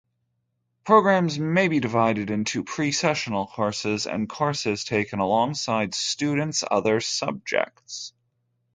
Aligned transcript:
Programs 0.83 1.37
may 1.37 1.67
be 1.67 1.79
divided 1.79 2.31
into 2.31 2.63
pre-sessional 2.63 3.45
courses 3.45 4.07
and 4.07 4.27
courses 4.27 4.83
taken 4.83 5.19
alongside 5.19 5.93
students' 5.93 6.63
other 6.71 6.99
subjects. 7.01 8.11